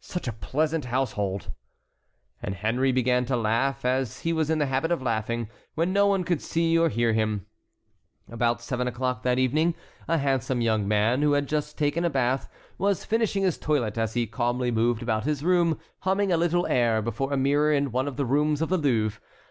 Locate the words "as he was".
3.84-4.48